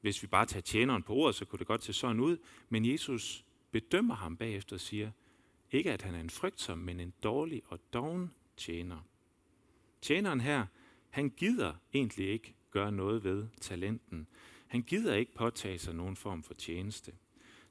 Hvis 0.00 0.22
vi 0.22 0.26
bare 0.26 0.46
tager 0.46 0.62
tjeneren 0.62 1.02
på 1.02 1.14
ordet, 1.14 1.34
så 1.34 1.44
kunne 1.44 1.58
det 1.58 1.66
godt 1.66 1.84
se 1.84 1.92
sådan 1.92 2.20
ud, 2.20 2.36
men 2.68 2.86
Jesus 2.86 3.44
bedømmer 3.70 4.14
ham 4.14 4.36
bagefter 4.36 4.76
og 4.76 4.80
siger, 4.80 5.10
ikke 5.72 5.92
at 5.92 6.02
han 6.02 6.14
er 6.14 6.20
en 6.20 6.30
frygtsom, 6.30 6.78
men 6.78 7.00
en 7.00 7.12
dårlig 7.22 7.62
og 7.66 7.78
doven 7.92 8.30
tjener. 8.56 9.06
Tjeneren 10.02 10.40
her, 10.40 10.66
han 11.10 11.30
gider 11.30 11.74
egentlig 11.94 12.28
ikke 12.28 12.54
gøre 12.70 12.92
noget 12.92 13.24
ved 13.24 13.46
talenten. 13.60 14.26
Han 14.66 14.82
gider 14.82 15.14
ikke 15.14 15.34
påtage 15.34 15.78
sig 15.78 15.94
nogen 15.94 16.16
form 16.16 16.42
for 16.42 16.54
tjeneste. 16.54 17.12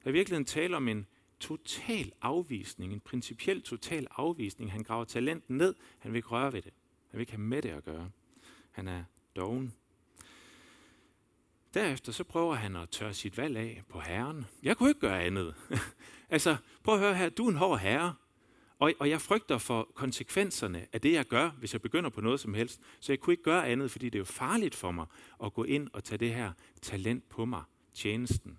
Der 0.04 0.08
er 0.08 0.12
virkelig 0.12 0.36
en 0.36 0.44
tale 0.44 0.76
om 0.76 0.88
en 0.88 1.06
total 1.40 2.12
afvisning, 2.22 2.92
en 2.92 3.00
principiel 3.00 3.62
total 3.62 4.06
afvisning. 4.10 4.72
Han 4.72 4.82
graver 4.82 5.04
talenten 5.04 5.56
ned, 5.56 5.74
han 5.98 6.12
vil 6.12 6.16
ikke 6.18 6.28
røre 6.28 6.52
ved 6.52 6.62
det. 6.62 6.72
Han 7.10 7.18
vil 7.18 7.20
ikke 7.20 7.32
have 7.32 7.40
med 7.40 7.62
det 7.62 7.68
at 7.68 7.84
gøre. 7.84 8.10
Han 8.70 8.88
er 8.88 9.04
doven. 9.36 9.72
Derefter 11.74 12.12
så 12.12 12.24
prøver 12.24 12.54
han 12.54 12.76
at 12.76 12.90
tørre 12.90 13.14
sit 13.14 13.36
valg 13.36 13.56
af 13.56 13.82
på 13.88 14.00
herren. 14.00 14.46
Jeg 14.62 14.76
kunne 14.76 14.88
ikke 14.88 15.00
gøre 15.00 15.22
andet. 15.22 15.54
altså, 16.30 16.56
prøv 16.82 16.94
at 16.94 17.00
høre 17.00 17.14
her, 17.14 17.28
du 17.28 17.46
er 17.46 17.50
en 17.50 17.56
hård 17.56 17.78
herre, 17.78 18.14
og, 18.82 18.92
og 18.98 19.10
jeg 19.10 19.20
frygter 19.20 19.58
for 19.58 19.88
konsekvenserne 19.94 20.86
af 20.92 21.00
det, 21.00 21.12
jeg 21.12 21.24
gør, 21.24 21.50
hvis 21.50 21.72
jeg 21.72 21.82
begynder 21.82 22.10
på 22.10 22.20
noget 22.20 22.40
som 22.40 22.54
helst. 22.54 22.80
Så 23.00 23.12
jeg 23.12 23.20
kunne 23.20 23.32
ikke 23.32 23.42
gøre 23.42 23.68
andet, 23.68 23.90
fordi 23.90 24.06
det 24.06 24.14
er 24.14 24.20
jo 24.20 24.24
farligt 24.24 24.74
for 24.74 24.90
mig 24.90 25.06
at 25.44 25.54
gå 25.54 25.64
ind 25.64 25.88
og 25.92 26.04
tage 26.04 26.18
det 26.18 26.34
her 26.34 26.52
talent 26.82 27.28
på 27.28 27.44
mig, 27.44 27.62
tjenesten. 27.94 28.58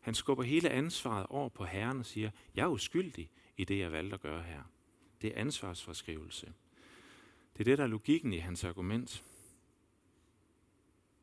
Han 0.00 0.14
skubber 0.14 0.44
hele 0.44 0.70
ansvaret 0.70 1.26
over 1.26 1.48
på 1.48 1.64
Herren 1.64 1.98
og 1.98 2.06
siger, 2.06 2.30
jeg 2.54 2.62
er 2.62 2.68
uskyldig 2.68 3.30
i 3.56 3.64
det, 3.64 3.78
jeg 3.78 3.92
valgte 3.92 4.14
at 4.14 4.20
gøre 4.20 4.42
her. 4.42 4.62
Det 5.22 5.32
er 5.36 5.40
ansvarsforskrivelse. 5.40 6.52
Det 7.52 7.60
er 7.60 7.64
det, 7.64 7.78
der 7.78 7.84
er 7.84 7.88
logikken 7.88 8.32
i 8.32 8.38
hans 8.38 8.64
argument. 8.64 9.24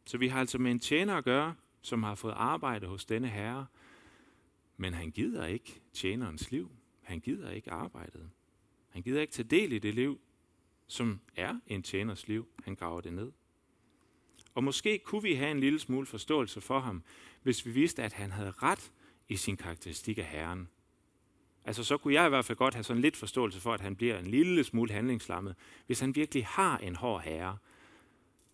Så 0.05 0.17
vi 0.17 0.27
har 0.27 0.39
altså 0.39 0.57
med 0.57 0.71
en 0.71 0.79
tjener 0.79 1.15
at 1.15 1.23
gøre, 1.23 1.55
som 1.81 2.03
har 2.03 2.15
fået 2.15 2.33
arbejde 2.37 2.87
hos 2.87 3.05
denne 3.05 3.27
herre, 3.27 3.65
men 4.77 4.93
han 4.93 5.11
gider 5.11 5.45
ikke 5.45 5.81
tjenerens 5.93 6.51
liv. 6.51 6.71
Han 7.01 7.19
gider 7.19 7.51
ikke 7.51 7.71
arbejdet. 7.71 8.29
Han 8.89 9.01
gider 9.01 9.21
ikke 9.21 9.33
tage 9.33 9.47
del 9.47 9.71
i 9.71 9.79
det 9.79 9.95
liv, 9.95 10.19
som 10.87 11.19
er 11.35 11.59
en 11.67 11.83
tjeners 11.83 12.27
liv. 12.27 12.47
Han 12.63 12.75
graver 12.75 13.01
det 13.01 13.13
ned. 13.13 13.31
Og 14.55 14.63
måske 14.63 14.99
kunne 14.99 15.21
vi 15.21 15.33
have 15.33 15.51
en 15.51 15.59
lille 15.59 15.79
smule 15.79 16.05
forståelse 16.05 16.61
for 16.61 16.79
ham, 16.79 17.03
hvis 17.43 17.65
vi 17.65 17.71
vidste, 17.71 18.03
at 18.03 18.13
han 18.13 18.31
havde 18.31 18.51
ret 18.51 18.91
i 19.27 19.35
sin 19.35 19.57
karakteristik 19.57 20.17
af 20.17 20.25
Herren. 20.25 20.69
Altså 21.65 21.83
så 21.83 21.97
kunne 21.97 22.13
jeg 22.13 22.25
i 22.25 22.29
hvert 22.29 22.45
fald 22.45 22.57
godt 22.57 22.73
have 22.73 22.83
sådan 22.83 23.01
lidt 23.01 23.17
forståelse 23.17 23.61
for, 23.61 23.73
at 23.73 23.81
han 23.81 23.95
bliver 23.95 24.19
en 24.19 24.27
lille 24.27 24.63
smule 24.63 24.91
handlingslammet, 24.91 25.55
hvis 25.85 25.99
han 25.99 26.15
virkelig 26.15 26.45
har 26.45 26.77
en 26.77 26.95
hård 26.95 27.21
herre. 27.21 27.57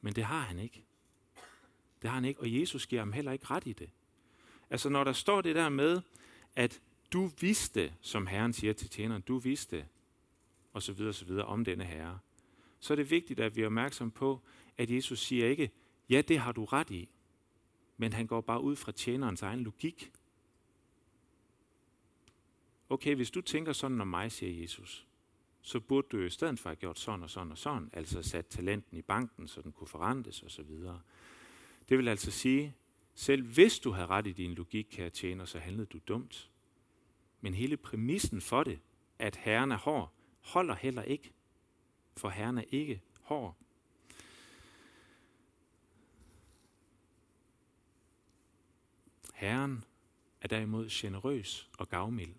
Men 0.01 0.13
det 0.13 0.23
har 0.23 0.39
han 0.39 0.59
ikke. 0.59 0.83
Det 2.01 2.09
har 2.09 2.15
han 2.15 2.25
ikke, 2.25 2.39
og 2.39 2.59
Jesus 2.59 2.87
giver 2.87 3.01
ham 3.01 3.13
heller 3.13 3.31
ikke 3.31 3.45
ret 3.45 3.67
i 3.67 3.73
det. 3.73 3.89
Altså 4.69 4.89
når 4.89 5.03
der 5.03 5.13
står 5.13 5.41
det 5.41 5.55
der 5.55 5.69
med, 5.69 6.01
at 6.55 6.81
du 7.13 7.31
vidste, 7.39 7.93
som 8.01 8.27
Herren 8.27 8.53
siger 8.53 8.73
til 8.73 8.89
tjeneren, 8.89 9.21
du 9.21 9.37
vidste, 9.37 9.87
og 10.73 10.83
så 10.83 10.93
videre, 10.93 11.13
så 11.13 11.25
videre 11.25 11.45
om 11.45 11.65
denne 11.65 11.83
herre, 11.83 12.19
så 12.79 12.93
er 12.93 12.95
det 12.95 13.11
vigtigt, 13.11 13.39
at 13.39 13.55
vi 13.55 13.61
er 13.61 13.65
opmærksom 13.65 14.11
på, 14.11 14.41
at 14.77 14.89
Jesus 14.89 15.19
siger 15.19 15.47
ikke, 15.47 15.71
ja, 16.09 16.21
det 16.21 16.39
har 16.39 16.51
du 16.51 16.65
ret 16.65 16.89
i, 16.89 17.09
men 17.97 18.13
han 18.13 18.27
går 18.27 18.41
bare 18.41 18.61
ud 18.61 18.75
fra 18.75 18.91
tjenerens 18.91 19.41
egen 19.41 19.59
logik. 19.59 20.11
Okay, 22.89 23.15
hvis 23.15 23.31
du 23.31 23.41
tænker 23.41 23.73
sådan 23.73 24.01
om 24.01 24.07
mig, 24.07 24.31
siger 24.31 24.61
Jesus, 24.61 25.07
så 25.61 25.79
burde 25.79 26.07
du 26.11 26.19
i 26.21 26.29
stedet 26.29 26.59
for 26.59 26.69
have 26.69 26.75
gjort 26.75 26.99
sådan 26.99 27.23
og 27.23 27.29
sådan 27.29 27.51
og 27.51 27.57
sådan, 27.57 27.89
altså 27.93 28.21
sat 28.21 28.47
talenten 28.47 28.97
i 28.97 29.01
banken, 29.01 29.47
så 29.47 29.61
den 29.61 29.71
kunne 29.71 29.87
forrentes 29.87 30.43
osv. 30.43 30.69
Det 31.91 31.97
vil 31.97 32.07
altså 32.07 32.31
sige, 32.31 32.75
selv 33.15 33.43
hvis 33.43 33.79
du 33.79 33.91
havde 33.91 34.07
ret 34.07 34.27
i 34.27 34.31
din 34.31 34.53
logik, 34.53 34.87
kære 34.91 35.09
tjener, 35.09 35.45
så 35.45 35.59
handlede 35.59 35.85
du 35.85 35.99
dumt. 36.07 36.51
Men 37.41 37.53
hele 37.53 37.77
præmissen 37.77 38.41
for 38.41 38.63
det, 38.63 38.79
at 39.19 39.35
herren 39.35 39.71
er 39.71 39.77
hård, 39.77 40.13
holder 40.39 40.75
heller 40.75 41.03
ikke. 41.03 41.33
For 42.17 42.29
herren 42.29 42.57
er 42.57 42.63
ikke 42.69 43.01
hård. 43.21 43.57
Herren 49.33 49.83
er 50.41 50.47
derimod 50.47 50.89
generøs 50.89 51.69
og 51.77 51.89
gavmild. 51.89 52.33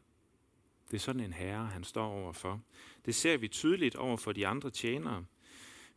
Det 0.90 0.96
er 0.96 1.00
sådan 1.00 1.20
en 1.20 1.32
herre, 1.32 1.66
han 1.66 1.84
står 1.84 2.06
overfor. 2.06 2.62
Det 3.04 3.14
ser 3.14 3.36
vi 3.36 3.48
tydeligt 3.48 3.96
over 3.96 4.16
for 4.16 4.32
de 4.32 4.46
andre 4.46 4.70
tjenere. 4.70 5.24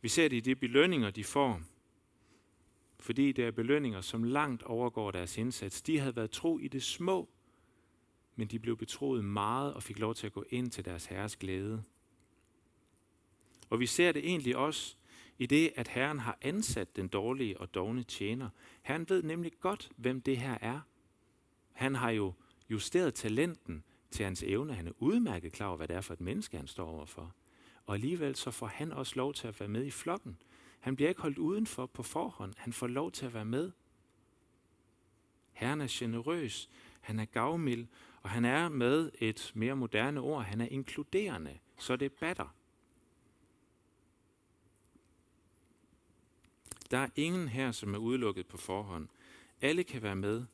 Vi 0.00 0.08
ser 0.08 0.28
det 0.28 0.36
i 0.36 0.40
de 0.40 0.56
belønninger, 0.56 1.10
de 1.10 1.24
får. 1.24 1.62
Fordi 3.06 3.32
det 3.32 3.44
er 3.44 3.50
belønninger, 3.50 4.00
som 4.00 4.24
langt 4.24 4.62
overgår 4.62 5.10
deres 5.10 5.38
indsats. 5.38 5.82
De 5.82 5.98
havde 5.98 6.16
været 6.16 6.30
tro 6.30 6.58
i 6.58 6.68
det 6.68 6.82
små, 6.82 7.28
men 8.36 8.48
de 8.48 8.58
blev 8.58 8.76
betroet 8.76 9.24
meget 9.24 9.74
og 9.74 9.82
fik 9.82 9.98
lov 9.98 10.14
til 10.14 10.26
at 10.26 10.32
gå 10.32 10.44
ind 10.50 10.70
til 10.70 10.84
deres 10.84 11.06
herres 11.06 11.36
glæde. 11.36 11.82
Og 13.70 13.80
vi 13.80 13.86
ser 13.86 14.12
det 14.12 14.28
egentlig 14.28 14.56
også 14.56 14.96
i 15.38 15.46
det, 15.46 15.72
at 15.76 15.88
Herren 15.88 16.18
har 16.18 16.38
ansat 16.42 16.96
den 16.96 17.08
dårlige 17.08 17.60
og 17.60 17.74
dogne 17.74 18.02
tjener. 18.02 18.48
Herren 18.82 19.06
ved 19.08 19.22
nemlig 19.22 19.52
godt, 19.60 19.90
hvem 19.96 20.20
det 20.20 20.36
her 20.36 20.58
er. 20.60 20.80
Han 21.72 21.94
har 21.94 22.10
jo 22.10 22.32
justeret 22.70 23.14
talenten 23.14 23.84
til 24.10 24.24
hans 24.24 24.42
evne. 24.42 24.74
Han 24.74 24.86
er 24.86 24.92
udmærket 24.98 25.52
klar 25.52 25.66
over, 25.66 25.76
hvad 25.76 25.88
det 25.88 25.96
er 25.96 26.00
for 26.00 26.14
et 26.14 26.20
menneske, 26.20 26.56
han 26.56 26.66
står 26.66 26.88
overfor. 26.88 27.34
Og 27.84 27.94
alligevel 27.94 28.36
så 28.36 28.50
får 28.50 28.66
han 28.66 28.92
også 28.92 29.12
lov 29.16 29.34
til 29.34 29.48
at 29.48 29.60
være 29.60 29.68
med 29.68 29.84
i 29.84 29.90
flokken. 29.90 30.36
Han 30.80 30.96
bliver 30.96 31.08
ikke 31.08 31.22
holdt 31.22 31.38
udenfor 31.38 31.86
på 31.86 32.02
forhånd. 32.02 32.54
Han 32.56 32.72
får 32.72 32.86
lov 32.86 33.12
til 33.12 33.26
at 33.26 33.34
være 33.34 33.44
med. 33.44 33.72
Herren 35.52 35.80
er 35.80 35.86
generøs, 35.90 36.70
han 37.00 37.18
er 37.18 37.24
gavmild, 37.24 37.86
og 38.22 38.30
han 38.30 38.44
er 38.44 38.68
med 38.68 39.10
et 39.18 39.52
mere 39.54 39.76
moderne 39.76 40.20
ord, 40.20 40.44
han 40.44 40.60
er 40.60 40.66
inkluderende, 40.66 41.58
så 41.78 41.96
det 41.96 42.12
batter. 42.12 42.54
Der 46.90 46.98
er 46.98 47.08
ingen 47.16 47.48
her, 47.48 47.72
som 47.72 47.94
er 47.94 47.98
udelukket 47.98 48.46
på 48.46 48.56
forhånd. 48.56 49.08
Alle 49.60 49.84
kan 49.84 50.02
være 50.02 50.16
med. 50.16 50.44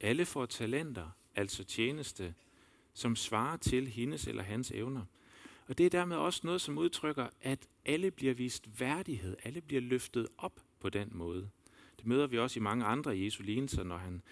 Alle 0.00 0.26
får 0.26 0.46
talenter, 0.46 1.10
altså 1.34 1.64
tjeneste, 1.64 2.34
som 2.94 3.16
svarer 3.16 3.56
til 3.56 3.88
hendes 3.88 4.26
eller 4.26 4.42
hans 4.42 4.70
evner. 4.70 5.04
Og 5.68 5.78
det 5.78 5.86
er 5.86 5.90
dermed 5.90 6.16
også 6.16 6.40
noget, 6.44 6.60
som 6.60 6.78
udtrykker, 6.78 7.28
at 7.40 7.68
alle 7.84 8.10
bliver 8.10 8.34
vist 8.34 8.80
værdighed. 8.80 9.36
Alle 9.42 9.60
bliver 9.60 9.80
løftet 9.82 10.28
op 10.38 10.60
på 10.80 10.88
den 10.88 11.08
måde. 11.12 11.50
Det 11.96 12.06
møder 12.06 12.26
vi 12.26 12.38
også 12.38 12.58
i 12.58 12.62
mange 12.62 12.84
andre 12.84 13.18
Jesu 13.18 13.42
lignelser, 13.42 13.82
når 13.82 13.96
han 13.96 14.22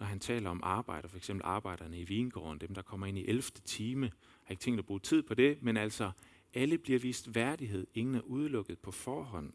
når 0.00 0.06
han 0.06 0.20
taler 0.20 0.50
om 0.50 0.60
arbejder, 0.62 1.08
for 1.08 1.16
eksempel 1.16 1.46
arbejderne 1.46 2.00
i 2.00 2.04
vingården, 2.04 2.60
dem 2.60 2.74
der 2.74 2.82
kommer 2.82 3.06
ind 3.06 3.18
i 3.18 3.26
11. 3.26 3.42
time. 3.64 4.06
Jeg 4.06 4.12
har 4.44 4.50
ikke 4.52 4.60
tænkt 4.60 4.78
at 4.78 4.86
bruge 4.86 5.00
tid 5.00 5.22
på 5.22 5.34
det, 5.34 5.62
men 5.62 5.76
altså, 5.76 6.10
alle 6.54 6.78
bliver 6.78 6.98
vist 6.98 7.34
værdighed. 7.34 7.86
Ingen 7.94 8.14
er 8.14 8.20
udelukket 8.20 8.78
på 8.78 8.90
forhånd. 8.90 9.52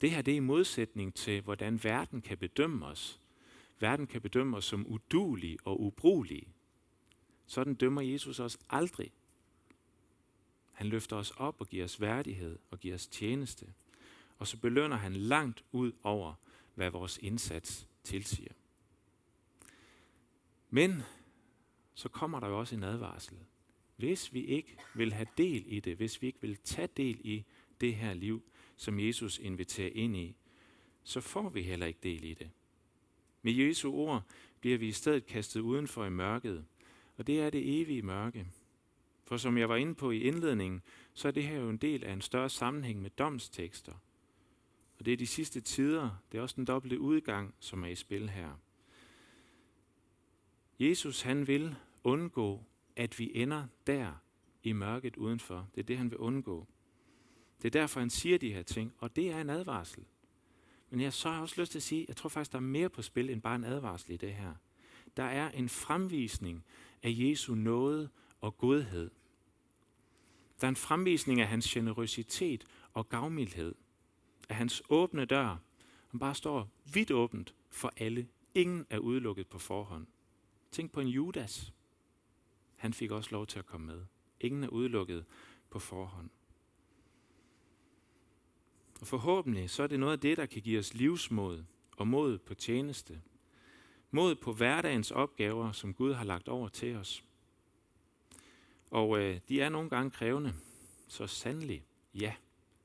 Det 0.00 0.10
her 0.10 0.22
det 0.22 0.32
er 0.32 0.36
i 0.36 0.40
modsætning 0.40 1.14
til, 1.14 1.40
hvordan 1.40 1.84
verden 1.84 2.22
kan 2.22 2.38
bedømme 2.38 2.86
os. 2.86 3.20
Verden 3.80 4.06
kan 4.06 4.22
bedømme 4.22 4.56
os 4.56 4.64
som 4.64 4.86
udulige 4.86 5.58
og 5.64 5.80
ubrugelige. 5.80 6.48
Sådan 7.46 7.74
dømmer 7.74 8.02
Jesus 8.02 8.40
os 8.40 8.58
aldrig. 8.70 9.12
Han 10.76 10.86
løfter 10.86 11.16
os 11.16 11.30
op 11.30 11.60
og 11.60 11.68
giver 11.68 11.84
os 11.84 12.00
værdighed 12.00 12.58
og 12.70 12.80
giver 12.80 12.94
os 12.94 13.06
tjeneste. 13.06 13.66
Og 14.38 14.46
så 14.46 14.56
belønner 14.56 14.96
han 14.96 15.16
langt 15.16 15.64
ud 15.72 15.92
over, 16.02 16.34
hvad 16.74 16.90
vores 16.90 17.18
indsats 17.22 17.86
tilsiger. 18.04 18.52
Men 20.70 21.02
så 21.94 22.08
kommer 22.08 22.40
der 22.40 22.48
jo 22.48 22.58
også 22.58 22.74
en 22.74 22.82
advarsel. 22.82 23.36
Hvis 23.96 24.32
vi 24.32 24.44
ikke 24.44 24.78
vil 24.94 25.12
have 25.12 25.26
del 25.38 25.64
i 25.66 25.80
det, 25.80 25.96
hvis 25.96 26.22
vi 26.22 26.26
ikke 26.26 26.40
vil 26.40 26.56
tage 26.56 26.88
del 26.96 27.20
i 27.24 27.44
det 27.80 27.94
her 27.94 28.14
liv, 28.14 28.42
som 28.76 29.00
Jesus 29.00 29.38
inviterer 29.38 29.90
ind 29.94 30.16
i, 30.16 30.36
så 31.04 31.20
får 31.20 31.48
vi 31.48 31.62
heller 31.62 31.86
ikke 31.86 32.00
del 32.02 32.24
i 32.24 32.34
det. 32.34 32.50
Med 33.42 33.52
Jesu 33.52 33.92
ord 33.92 34.22
bliver 34.60 34.78
vi 34.78 34.88
i 34.88 34.92
stedet 34.92 35.26
kastet 35.26 35.60
udenfor 35.60 36.04
i 36.04 36.10
mørket, 36.10 36.64
og 37.16 37.26
det 37.26 37.40
er 37.40 37.50
det 37.50 37.80
evige 37.80 38.02
mørke. 38.02 38.46
For 39.26 39.36
som 39.36 39.58
jeg 39.58 39.68
var 39.68 39.76
inde 39.76 39.94
på 39.94 40.10
i 40.10 40.20
indledningen, 40.20 40.82
så 41.14 41.28
er 41.28 41.32
det 41.32 41.44
her 41.44 41.56
jo 41.56 41.68
en 41.68 41.76
del 41.76 42.04
af 42.04 42.12
en 42.12 42.20
større 42.20 42.48
sammenhæng 42.48 43.02
med 43.02 43.10
domstekster. 43.10 43.92
Og 44.98 45.06
det 45.06 45.12
er 45.12 45.16
de 45.16 45.26
sidste 45.26 45.60
tider, 45.60 46.10
det 46.32 46.38
er 46.38 46.42
også 46.42 46.56
den 46.56 46.64
dobbelte 46.64 47.00
udgang, 47.00 47.54
som 47.60 47.84
er 47.84 47.88
i 47.88 47.94
spil 47.94 48.28
her. 48.28 48.50
Jesus 50.80 51.22
han 51.22 51.46
vil 51.46 51.76
undgå, 52.04 52.64
at 52.96 53.18
vi 53.18 53.30
ender 53.34 53.66
der 53.86 54.12
i 54.62 54.72
mørket 54.72 55.16
udenfor. 55.16 55.68
Det 55.74 55.80
er 55.80 55.86
det, 55.86 55.98
han 55.98 56.10
vil 56.10 56.18
undgå. 56.18 56.66
Det 57.62 57.64
er 57.64 57.80
derfor, 57.80 58.00
han 58.00 58.10
siger 58.10 58.38
de 58.38 58.52
her 58.52 58.62
ting, 58.62 58.94
og 58.98 59.16
det 59.16 59.30
er 59.30 59.40
en 59.40 59.50
advarsel. 59.50 60.04
Men 60.90 61.00
jeg 61.00 61.12
så 61.12 61.30
har 61.30 61.42
også 61.42 61.60
lyst 61.60 61.72
til 61.72 61.78
at 61.78 61.82
sige, 61.82 62.04
jeg 62.08 62.16
tror 62.16 62.28
faktisk, 62.28 62.52
der 62.52 62.58
er 62.58 62.62
mere 62.62 62.88
på 62.88 63.02
spil 63.02 63.30
end 63.30 63.42
bare 63.42 63.56
en 63.56 63.64
advarsel 63.64 64.10
i 64.12 64.16
det 64.16 64.34
her. 64.34 64.54
Der 65.16 65.24
er 65.24 65.50
en 65.50 65.68
fremvisning 65.68 66.64
af 67.02 67.10
Jesu 67.12 67.54
nåde 67.54 68.08
og 68.40 68.58
godhed. 68.58 69.10
Der 70.60 70.66
er 70.66 70.68
en 70.68 70.76
fremvisning 70.76 71.40
af 71.40 71.48
hans 71.48 71.68
generøsitet 71.68 72.64
og 72.92 73.08
gavmildhed. 73.08 73.74
Af 74.48 74.56
hans 74.56 74.82
åbne 74.88 75.24
dør, 75.24 75.56
som 76.10 76.18
bare 76.18 76.34
står 76.34 76.68
vidt 76.92 77.10
åbent 77.10 77.54
for 77.70 77.92
alle. 77.96 78.28
Ingen 78.54 78.86
er 78.90 78.98
udelukket 78.98 79.46
på 79.46 79.58
forhånd. 79.58 80.06
Tænk 80.70 80.92
på 80.92 81.00
en 81.00 81.08
Judas. 81.08 81.72
Han 82.76 82.94
fik 82.94 83.10
også 83.10 83.30
lov 83.32 83.46
til 83.46 83.58
at 83.58 83.66
komme 83.66 83.86
med. 83.86 84.02
Ingen 84.40 84.64
er 84.64 84.68
udelukket 84.68 85.24
på 85.70 85.78
forhånd. 85.78 86.30
Og 89.00 89.06
forhåbentlig 89.06 89.70
så 89.70 89.82
er 89.82 89.86
det 89.86 90.00
noget 90.00 90.12
af 90.12 90.20
det, 90.20 90.36
der 90.36 90.46
kan 90.46 90.62
give 90.62 90.78
os 90.78 90.94
livsmod 90.94 91.64
og 91.96 92.08
mod 92.08 92.38
på 92.38 92.54
tjeneste. 92.54 93.22
Mod 94.10 94.34
på 94.34 94.52
hverdagens 94.52 95.10
opgaver, 95.10 95.72
som 95.72 95.94
Gud 95.94 96.12
har 96.12 96.24
lagt 96.24 96.48
over 96.48 96.68
til 96.68 96.96
os. 96.96 97.24
Og 98.90 99.18
øh, 99.18 99.40
de 99.48 99.60
er 99.60 99.68
nogle 99.68 99.90
gange 99.90 100.10
krævende. 100.10 100.54
Så 101.08 101.26
sandelig, 101.26 101.84
ja, 102.14 102.34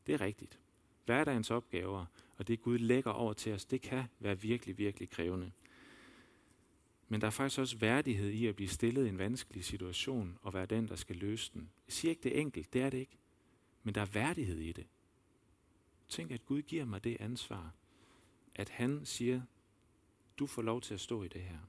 det 0.07 0.13
er 0.13 0.21
rigtigt. 0.21 0.59
Hverdagens 1.05 1.51
opgaver 1.51 2.05
og 2.41 2.47
det 2.47 2.61
Gud 2.61 2.77
lægger 2.77 3.11
over 3.11 3.33
til 3.33 3.53
os, 3.53 3.65
det 3.65 3.81
kan 3.81 4.03
være 4.19 4.39
virkelig, 4.39 4.77
virkelig 4.77 5.09
krævende. 5.09 5.51
Men 7.07 7.21
der 7.21 7.27
er 7.27 7.31
faktisk 7.31 7.59
også 7.59 7.77
værdighed 7.77 8.29
i 8.29 8.47
at 8.47 8.55
blive 8.55 8.69
stillet 8.69 9.05
i 9.05 9.09
en 9.09 9.17
vanskelig 9.17 9.65
situation 9.65 10.39
og 10.41 10.53
være 10.53 10.65
den, 10.65 10.87
der 10.87 10.95
skal 10.95 11.15
løse 11.15 11.51
den. 11.53 11.69
Jeg 11.87 11.93
siger 11.93 12.09
ikke, 12.09 12.23
det 12.23 12.37
er 12.37 12.41
enkelt, 12.41 12.73
det 12.73 12.81
er 12.81 12.89
det 12.89 12.97
ikke. 12.97 13.17
Men 13.83 13.95
der 13.95 14.01
er 14.01 14.05
værdighed 14.05 14.57
i 14.57 14.71
det. 14.71 14.87
Tænk, 16.09 16.31
at 16.31 16.45
Gud 16.45 16.61
giver 16.61 16.85
mig 16.85 17.03
det 17.03 17.17
ansvar, 17.19 17.73
at 18.55 18.69
han 18.69 19.05
siger, 19.05 19.41
du 20.39 20.47
får 20.47 20.61
lov 20.61 20.81
til 20.81 20.93
at 20.93 20.99
stå 20.99 21.23
i 21.23 21.27
det 21.27 21.41
her. 21.41 21.59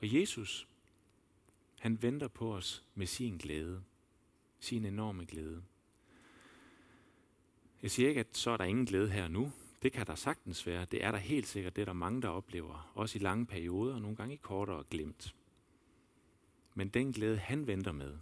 Og 0.00 0.14
Jesus, 0.14 0.68
han 1.80 2.02
venter 2.02 2.28
på 2.28 2.54
os 2.54 2.84
med 2.94 3.06
sin 3.06 3.38
glæde, 3.38 3.82
sin 4.58 4.84
enorme 4.84 5.24
glæde. 5.24 5.62
Jeg 7.82 7.90
siger 7.90 8.08
ikke, 8.08 8.20
at 8.20 8.36
så 8.36 8.50
er 8.50 8.56
der 8.56 8.64
ingen 8.64 8.86
glæde 8.86 9.10
her 9.10 9.28
nu. 9.28 9.52
Det 9.82 9.92
kan 9.92 10.06
der 10.06 10.14
sagtens 10.14 10.66
være. 10.66 10.84
Det 10.84 11.04
er 11.04 11.10
der 11.10 11.18
helt 11.18 11.46
sikkert. 11.46 11.76
Det 11.76 11.82
er 11.82 11.86
der 11.86 11.92
mange, 11.92 12.22
der 12.22 12.28
oplever. 12.28 12.90
Også 12.94 13.18
i 13.18 13.22
lange 13.22 13.46
perioder, 13.46 13.94
og 13.94 14.00
nogle 14.00 14.16
gange 14.16 14.34
i 14.34 14.38
kortere 14.42 14.84
glemt. 14.90 15.34
Men 16.74 16.88
den 16.88 17.12
glæde, 17.12 17.38
han 17.38 17.66
venter 17.66 17.92
med, 17.92 18.18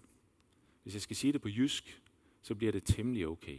hvis 0.82 0.94
jeg 0.94 1.02
skal 1.02 1.16
sige 1.16 1.32
det 1.32 1.42
på 1.42 1.48
jysk, 1.48 2.02
så 2.42 2.54
bliver 2.54 2.72
det 2.72 2.84
temmelig 2.84 3.26
okay. 3.26 3.58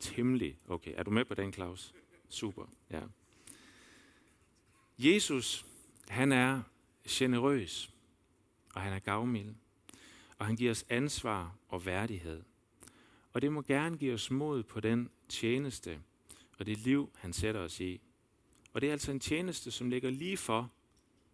Temmelig 0.00 0.58
okay. 0.68 0.92
Er 0.96 1.02
du 1.02 1.10
med 1.10 1.24
på 1.24 1.34
den, 1.34 1.52
Claus? 1.52 1.94
Super, 2.28 2.66
ja. 2.90 3.02
Jesus, 4.98 5.66
han 6.08 6.32
er 6.32 6.62
generøs, 7.08 7.95
og 8.76 8.82
han 8.82 8.92
er 8.92 8.98
gavmild, 8.98 9.54
og 10.38 10.46
han 10.46 10.56
giver 10.56 10.70
os 10.70 10.86
ansvar 10.88 11.56
og 11.68 11.86
værdighed. 11.86 12.42
Og 13.32 13.42
det 13.42 13.52
må 13.52 13.62
gerne 13.62 13.98
give 13.98 14.14
os 14.14 14.30
mod 14.30 14.62
på 14.62 14.80
den 14.80 15.10
tjeneste 15.28 16.00
og 16.58 16.66
det 16.66 16.78
liv, 16.78 17.10
han 17.14 17.32
sætter 17.32 17.60
os 17.60 17.80
i. 17.80 18.00
Og 18.72 18.80
det 18.80 18.88
er 18.88 18.92
altså 18.92 19.10
en 19.12 19.20
tjeneste, 19.20 19.70
som 19.70 19.90
ligger 19.90 20.10
lige 20.10 20.36
for, 20.36 20.72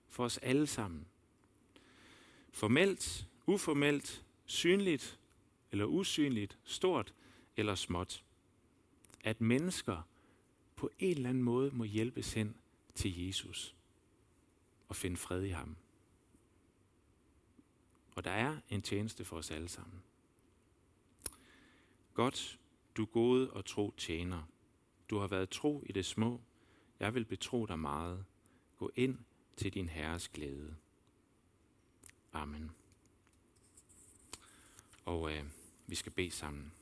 for 0.09 0.25
os 0.25 0.39
alle 0.39 0.67
sammen. 0.67 1.07
Formelt, 2.53 3.27
uformelt, 3.47 4.25
synligt 4.47 5.19
eller 5.73 5.85
usynligt, 5.85 6.59
stort 6.65 7.15
eller 7.57 7.75
småt. 7.75 8.25
At 9.25 9.41
mennesker 9.41 10.09
på 10.77 10.91
en 10.99 11.17
eller 11.17 11.29
anden 11.29 11.43
måde 11.43 11.71
må 11.75 11.85
hjælpes 11.85 12.33
hen 12.33 12.57
til 12.95 13.27
Jesus 13.27 13.75
og 14.89 14.97
finde 14.97 15.17
fred 15.17 15.43
i 15.43 15.51
ham. 15.51 15.77
Og 18.15 18.25
der 18.25 18.31
er 18.31 18.57
en 18.69 18.83
tjeneste 18.83 19.25
for 19.25 19.37
os 19.37 19.51
alle 19.51 19.69
sammen. 19.69 20.03
Godt, 22.15 22.59
du 22.97 23.05
gode 23.05 23.51
og 23.51 23.65
tro 23.65 23.95
tjener. 23.97 24.43
Du 25.11 25.19
har 25.19 25.27
været 25.27 25.51
tro 25.51 25.83
i 25.87 25.93
det 25.93 26.07
små. 26.07 26.41
Jeg 27.01 27.15
vil 27.15 27.25
betro 27.25 27.67
dig 27.67 27.79
meget. 27.79 28.25
Gå 28.79 28.91
ind 28.95 29.19
til 29.57 29.75
din 29.75 29.89
Herres 29.89 30.29
glæde. 30.29 30.77
Amen. 32.33 32.71
Og 35.05 35.33
øh, 35.33 35.45
vi 35.87 35.95
skal 35.95 36.13
bede 36.13 36.31
sammen. 36.31 36.73